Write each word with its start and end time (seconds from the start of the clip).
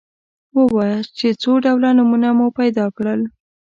ووایاست 0.57 1.11
چې 1.19 1.27
څو 1.41 1.51
ډوله 1.65 1.89
نومونه 1.97 2.29
مو 2.37 2.47
پیدا 2.59 2.85
کړل. 2.97 3.21